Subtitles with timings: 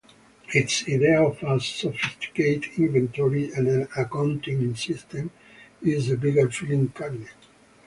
[0.51, 5.29] Its idea of a sophisticated inventory and accounting system
[5.83, 7.29] is a bigger filing cabinet.